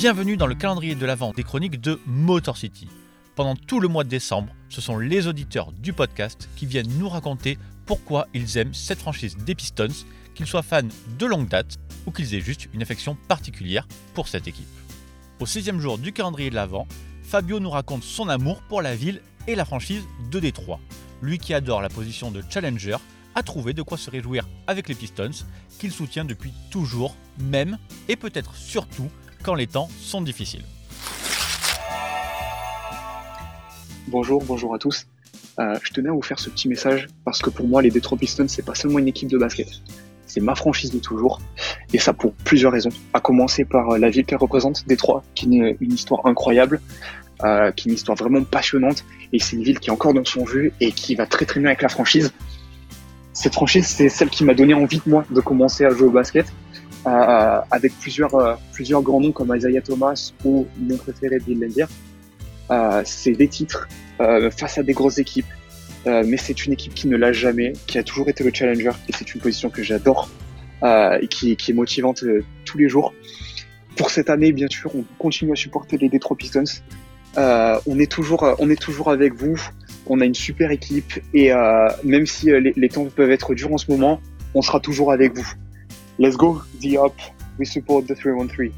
Bienvenue 0.00 0.38
dans 0.38 0.46
le 0.46 0.54
calendrier 0.54 0.94
de 0.94 1.04
l'Avent 1.04 1.34
des 1.34 1.42
chroniques 1.42 1.78
de 1.78 2.00
Motor 2.06 2.56
City. 2.56 2.88
Pendant 3.34 3.54
tout 3.54 3.80
le 3.80 3.88
mois 3.88 4.02
de 4.02 4.08
décembre, 4.08 4.50
ce 4.70 4.80
sont 4.80 4.96
les 4.96 5.26
auditeurs 5.26 5.72
du 5.72 5.92
podcast 5.92 6.48
qui 6.56 6.64
viennent 6.64 6.90
nous 6.98 7.10
raconter 7.10 7.58
pourquoi 7.84 8.26
ils 8.32 8.56
aiment 8.56 8.72
cette 8.72 9.00
franchise 9.00 9.36
des 9.36 9.54
Pistons, 9.54 10.06
qu'ils 10.34 10.46
soient 10.46 10.62
fans 10.62 10.88
de 11.18 11.26
longue 11.26 11.48
date 11.48 11.76
ou 12.06 12.12
qu'ils 12.12 12.34
aient 12.34 12.40
juste 12.40 12.70
une 12.72 12.80
affection 12.80 13.14
particulière 13.28 13.86
pour 14.14 14.26
cette 14.26 14.48
équipe. 14.48 14.64
Au 15.38 15.44
sixième 15.44 15.80
jour 15.80 15.98
du 15.98 16.14
calendrier 16.14 16.48
de 16.48 16.54
l'Avent, 16.54 16.88
Fabio 17.22 17.60
nous 17.60 17.68
raconte 17.68 18.02
son 18.02 18.30
amour 18.30 18.62
pour 18.70 18.80
la 18.80 18.96
ville 18.96 19.20
et 19.48 19.54
la 19.54 19.66
franchise 19.66 20.04
de 20.30 20.40
Détroit. 20.40 20.80
Lui 21.20 21.36
qui 21.36 21.52
adore 21.52 21.82
la 21.82 21.90
position 21.90 22.30
de 22.30 22.42
challenger 22.48 22.96
a 23.34 23.42
trouvé 23.42 23.74
de 23.74 23.82
quoi 23.82 23.98
se 23.98 24.08
réjouir 24.08 24.48
avec 24.66 24.88
les 24.88 24.94
Pistons, 24.94 25.44
qu'il 25.78 25.92
soutient 25.92 26.24
depuis 26.24 26.54
toujours, 26.70 27.16
même 27.38 27.76
et 28.08 28.16
peut-être 28.16 28.54
surtout 28.54 29.10
quand 29.42 29.54
les 29.54 29.66
temps 29.66 29.88
sont 30.00 30.22
difficiles. 30.22 30.64
Bonjour, 34.08 34.42
bonjour 34.44 34.74
à 34.74 34.78
tous. 34.78 35.06
Euh, 35.58 35.78
je 35.82 35.92
tenais 35.92 36.08
à 36.08 36.12
vous 36.12 36.22
faire 36.22 36.38
ce 36.38 36.50
petit 36.50 36.68
message 36.68 37.08
parce 37.24 37.40
que 37.40 37.50
pour 37.50 37.66
moi, 37.66 37.82
les 37.82 37.90
Detroit 37.90 38.18
Pistons, 38.18 38.48
c'est 38.48 38.64
pas 38.64 38.74
seulement 38.74 38.98
une 38.98 39.08
équipe 39.08 39.28
de 39.28 39.38
basket, 39.38 39.68
c'est 40.26 40.40
ma 40.40 40.54
franchise 40.54 40.90
de 40.92 40.98
toujours. 40.98 41.40
Et 41.92 41.98
ça 41.98 42.12
pour 42.12 42.32
plusieurs 42.32 42.72
raisons. 42.72 42.90
À 43.12 43.20
commencer 43.20 43.64
par 43.64 43.98
la 43.98 44.10
ville 44.10 44.24
qu'elle 44.24 44.38
représente, 44.38 44.86
Détroit, 44.86 45.22
qui 45.34 45.60
est 45.60 45.76
une 45.80 45.92
histoire 45.92 46.24
incroyable, 46.26 46.80
euh, 47.44 47.72
qui 47.72 47.88
est 47.88 47.92
une 47.92 47.96
histoire 47.96 48.16
vraiment 48.16 48.42
passionnante. 48.44 49.04
Et 49.32 49.38
c'est 49.38 49.56
une 49.56 49.62
ville 49.62 49.80
qui 49.80 49.90
est 49.90 49.92
encore 49.92 50.14
dans 50.14 50.24
son 50.24 50.46
jeu 50.46 50.72
et 50.80 50.92
qui 50.92 51.14
va 51.14 51.26
très 51.26 51.46
très 51.46 51.60
bien 51.60 51.68
avec 51.68 51.82
la 51.82 51.88
franchise. 51.88 52.32
Cette 53.32 53.54
franchise, 53.54 53.86
c'est 53.86 54.08
celle 54.08 54.28
qui 54.28 54.44
m'a 54.44 54.54
donné 54.54 54.74
envie, 54.74 55.00
moi, 55.06 55.24
de 55.30 55.40
commencer 55.40 55.84
à 55.84 55.90
jouer 55.90 56.08
au 56.08 56.10
basket. 56.10 56.46
Euh, 57.06 57.60
avec 57.70 57.92
plusieurs, 57.98 58.34
euh, 58.34 58.54
plusieurs 58.72 59.00
grands 59.02 59.20
noms 59.20 59.32
comme 59.32 59.54
Isaiah 59.56 59.80
Thomas 59.80 60.32
ou 60.44 60.66
mon 60.78 60.96
préféré 60.96 61.38
Bill 61.38 61.58
Laimbeer. 61.58 61.88
Euh, 62.70 63.02
c'est 63.04 63.32
des 63.32 63.48
titres 63.48 63.88
euh, 64.20 64.50
face 64.50 64.78
à 64.78 64.82
des 64.82 64.92
grosses 64.92 65.18
équipes, 65.18 65.52
euh, 66.06 66.22
mais 66.26 66.36
c'est 66.36 66.66
une 66.66 66.72
équipe 66.72 66.94
qui 66.94 67.08
ne 67.08 67.16
l'a 67.16 67.32
jamais, 67.32 67.72
qui 67.86 67.98
a 67.98 68.02
toujours 68.02 68.28
été 68.28 68.44
le 68.44 68.52
challenger, 68.54 68.92
et 69.08 69.12
c'est 69.12 69.34
une 69.34 69.40
position 69.40 69.70
que 69.70 69.82
j'adore 69.82 70.30
et 70.82 71.28
qui, 71.28 71.56
qui, 71.56 71.72
est 71.72 71.74
motivante 71.74 72.24
tous 72.64 72.78
les 72.78 72.88
jours. 72.88 73.12
Pour 73.96 74.08
cette 74.08 74.30
année, 74.30 74.50
bien 74.50 74.68
sûr, 74.70 74.90
on 74.96 75.04
continue 75.18 75.52
à 75.52 75.54
supporter 75.54 75.98
les 75.98 76.08
Detroit 76.08 76.38
Pistons. 76.38 76.64
on 77.36 77.98
est 77.98 78.10
toujours, 78.10 78.56
on 78.58 78.70
est 78.70 78.80
toujours 78.80 79.10
avec 79.10 79.34
vous. 79.34 79.60
On 80.06 80.22
a 80.22 80.24
une 80.24 80.32
super 80.32 80.70
équipe 80.70 81.20
et 81.34 81.52
même 82.02 82.24
si 82.24 82.50
les 82.50 82.88
temps 82.88 83.04
peuvent 83.14 83.30
être 83.30 83.54
durs 83.54 83.74
en 83.74 83.76
ce 83.76 83.90
moment, 83.90 84.22
on 84.54 84.62
sera 84.62 84.80
toujours 84.80 85.12
avec 85.12 85.36
vous. 85.36 85.52
Let's 86.20 86.36
go, 86.36 86.62
the 86.80 86.98
up. 86.98 87.16
We 87.56 87.64
support 87.64 88.06
the 88.06 88.14
313. 88.14 88.74